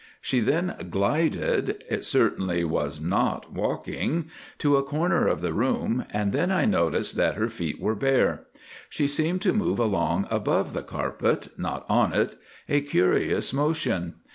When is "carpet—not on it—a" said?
10.81-12.81